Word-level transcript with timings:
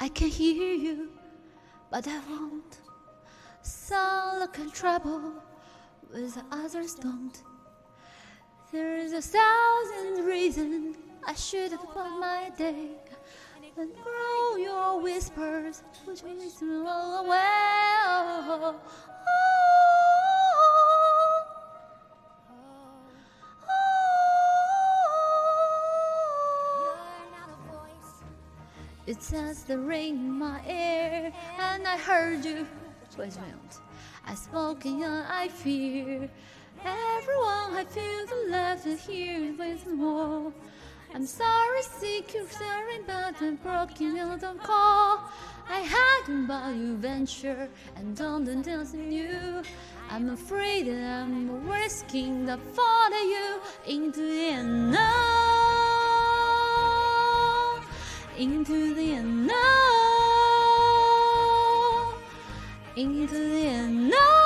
I 0.00 0.08
can 0.08 0.28
hear 0.28 0.74
you, 0.74 1.10
but 1.90 2.06
I 2.06 2.20
won't 2.28 2.78
sound 3.62 4.42
a 4.42 4.70
trouble 4.70 5.34
with 6.12 6.34
the 6.34 6.44
others 6.50 6.94
don't. 6.94 7.42
There 8.72 8.96
is 8.96 9.12
a 9.12 9.22
thousand 9.22 10.24
reasons 10.24 10.96
I 11.26 11.34
should 11.34 11.72
have 11.72 11.82
put 11.82 12.08
my 12.18 12.50
day 12.56 12.90
and 13.78 13.90
grow 14.02 14.56
your 14.56 15.00
whispers, 15.00 15.82
which 16.04 16.22
makes 16.22 16.62
me 16.62 16.74
roll 16.76 17.26
away. 17.26 18.25
It 29.06 29.32
as 29.32 29.62
the 29.62 29.78
rain 29.78 30.16
in 30.16 30.32
my 30.32 30.60
ear, 30.66 31.32
and 31.60 31.86
I 31.86 31.96
heard 31.96 32.44
you. 32.44 32.66
A 33.16 33.20
minute. 33.20 33.80
I 34.26 34.34
spoke 34.34 34.84
and 34.84 35.04
I 35.04 35.46
fear. 35.48 36.28
Everyone, 36.84 37.76
I 37.76 37.84
feel 37.88 38.26
the 38.26 38.50
love 38.50 38.84
here 39.06 39.54
with 39.56 39.86
more. 39.86 40.52
I'm 41.14 41.24
sorry, 41.24 41.82
sick, 41.82 42.34
you're 42.34 42.44
but 43.06 43.40
I'm 43.40 43.56
broken, 43.56 44.16
you 44.16 44.36
don't 44.38 44.62
call. 44.62 45.30
I 45.68 45.80
had 45.80 46.44
about 46.44 46.74
you 46.74 46.96
venture 46.96 47.68
and 47.94 48.16
don't 48.16 48.44
dance 48.62 48.92
in 48.92 49.12
you. 49.12 49.62
I'm 50.10 50.30
afraid 50.30 50.88
that 50.88 51.22
I'm 51.22 51.68
risking 51.68 52.44
the 52.44 52.58
fall 52.58 53.06
of 53.06 53.24
you 53.24 53.60
into 53.86 54.20
the 54.20 54.48
unknown, 54.50 55.45
into 58.38 58.94
the 58.94 59.12
unknown, 59.14 59.54
into 62.96 63.26
the 63.26 63.66
unknown. 63.68 64.45